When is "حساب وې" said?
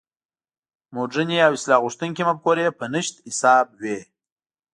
3.27-3.97